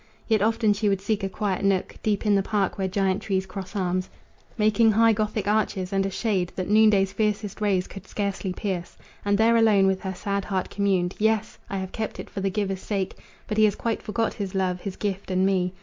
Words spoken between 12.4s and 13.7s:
the giver's sake, But he